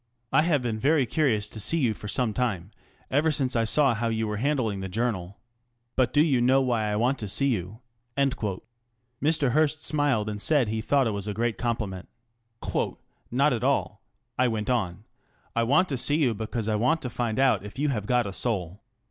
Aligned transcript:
I 0.33 0.41
have 0.41 0.63
been 0.63 0.79
very 0.79 1.05
curious 1.05 1.47
to 1.49 1.59
see 1.59 1.77
you 1.77 1.93
for 1.93 2.07
some 2.07 2.33
time, 2.33 2.71
ever 3.11 3.29
since 3.29 3.55
I 3.55 3.65
saw 3.65 3.93
how 3.93 4.07
you 4.07 4.25
were 4.27 4.37
handling 4.37 4.79
the 4.79 4.89
Journal. 4.89 5.37
But 5.95 6.11
do 6.11 6.25
you 6.25 6.41
know 6.41 6.59
why 6.59 6.85
I 6.91 6.95
want 6.95 7.19
to 7.19 7.27
see 7.27 7.49
you?" 7.49 7.81
Mr. 8.17 9.51
Hearst 9.51 9.85
smiled 9.85 10.27
and 10.27 10.41
said 10.41 10.69
he 10.69 10.81
thought 10.81 11.05
it 11.05 11.11
was 11.11 11.27
a 11.27 11.35
great 11.35 11.59
compli 11.59 11.87
ment. 11.89 12.87
"Not 13.29 13.53
at 13.53 13.63
all," 13.63 14.01
I 14.39 14.47
went 14.47 14.71
on." 14.71 15.03
I 15.55 15.61
want 15.61 15.87
to 15.89 15.99
see 15.99 16.15
you 16.15 16.33
because 16.33 16.67
I 16.67 16.73
want 16.73 17.03
to 17.03 17.09
find 17.11 17.37
out 17.37 17.63
if 17.63 17.77
you 17.77 17.89
have 17.89 18.07
got 18.07 18.25
a 18.25 18.33
soul. 18.33 18.81